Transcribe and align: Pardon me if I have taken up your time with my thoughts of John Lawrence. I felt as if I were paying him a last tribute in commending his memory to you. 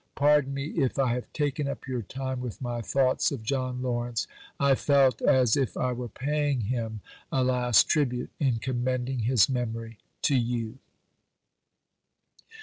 Pardon 0.15 0.55
me 0.55 0.65
if 0.69 0.97
I 0.97 1.13
have 1.13 1.31
taken 1.31 1.67
up 1.67 1.87
your 1.87 2.01
time 2.01 2.39
with 2.41 2.59
my 2.59 2.81
thoughts 2.81 3.31
of 3.31 3.43
John 3.43 3.83
Lawrence. 3.83 4.25
I 4.59 4.73
felt 4.73 5.21
as 5.21 5.55
if 5.55 5.77
I 5.77 5.91
were 5.91 6.07
paying 6.09 6.61
him 6.61 7.01
a 7.31 7.43
last 7.43 7.87
tribute 7.87 8.31
in 8.39 8.57
commending 8.57 9.19
his 9.19 9.47
memory 9.47 9.99
to 10.23 10.35
you. 10.35 10.79